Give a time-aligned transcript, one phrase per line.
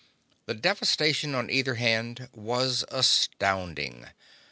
[0.47, 4.07] The devastation on either hand was astounding.